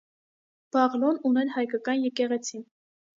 Բաղլուն 0.77 1.19
ուներ 1.31 1.51
հայկական 1.57 2.01
եկեղեցի։ 2.09 2.63